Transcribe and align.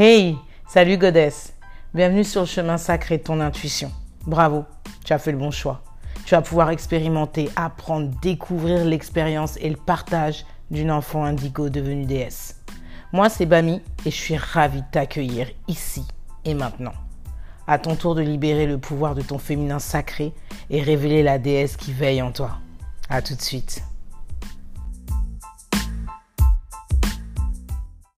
Hey, 0.00 0.36
salut 0.68 0.96
Goddess. 0.96 1.54
Bienvenue 1.92 2.22
sur 2.22 2.42
le 2.42 2.46
chemin 2.46 2.78
sacré 2.78 3.18
de 3.18 3.24
ton 3.24 3.40
intuition. 3.40 3.90
Bravo, 4.28 4.64
tu 5.04 5.12
as 5.12 5.18
fait 5.18 5.32
le 5.32 5.38
bon 5.38 5.50
choix. 5.50 5.82
Tu 6.24 6.36
vas 6.36 6.40
pouvoir 6.40 6.70
expérimenter, 6.70 7.50
apprendre, 7.56 8.12
découvrir 8.22 8.84
l'expérience 8.84 9.56
et 9.56 9.68
le 9.68 9.76
partage 9.76 10.46
d'une 10.70 10.92
enfant 10.92 11.24
indigo 11.24 11.68
devenue 11.68 12.04
déesse. 12.04 12.62
Moi, 13.12 13.28
c'est 13.28 13.44
Bami 13.44 13.82
et 14.06 14.12
je 14.12 14.16
suis 14.16 14.36
ravie 14.36 14.82
de 14.82 14.86
t'accueillir 14.92 15.48
ici 15.66 16.04
et 16.44 16.54
maintenant. 16.54 16.94
À 17.66 17.80
ton 17.80 17.96
tour 17.96 18.14
de 18.14 18.22
libérer 18.22 18.68
le 18.68 18.78
pouvoir 18.78 19.16
de 19.16 19.22
ton 19.22 19.38
féminin 19.38 19.80
sacré 19.80 20.32
et 20.70 20.80
révéler 20.80 21.24
la 21.24 21.40
déesse 21.40 21.76
qui 21.76 21.92
veille 21.92 22.22
en 22.22 22.30
toi. 22.30 22.52
À 23.10 23.20
tout 23.20 23.34
de 23.34 23.42
suite. 23.42 23.82